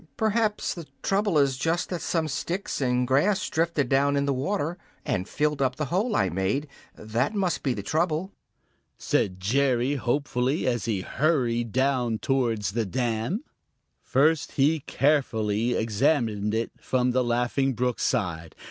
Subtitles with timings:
[0.17, 4.79] "Perhaps the trouble is just that some sticks and grass drifted down in the water
[5.05, 8.31] and filled up the hole I made; that must be the trouble,"
[8.97, 11.71] said Jerry hopefully, as he hurried
[12.19, 13.43] towards the dam.
[14.01, 18.55] First he carefully examined it from the Laughing Brook side.